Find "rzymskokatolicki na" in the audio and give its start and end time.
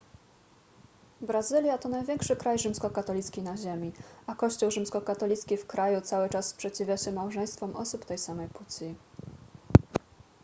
2.59-3.57